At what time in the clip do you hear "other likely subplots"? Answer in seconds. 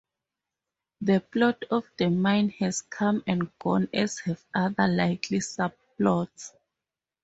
4.55-6.53